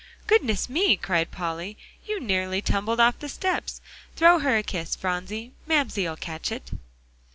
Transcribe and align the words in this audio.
"Goodness 0.25 0.67
me!" 0.67 0.97
cried 0.97 1.29
Polly, 1.29 1.77
"you 2.07 2.19
nearly 2.19 2.59
tumbled 2.59 2.99
off 2.99 3.19
the 3.19 3.29
steps. 3.29 3.81
Throw 4.15 4.39
her 4.39 4.57
a 4.57 4.63
kiss, 4.63 4.95
Phronsie; 4.95 5.51
Mamsie'll 5.67 6.17
catch 6.17 6.51
it." 6.51 6.71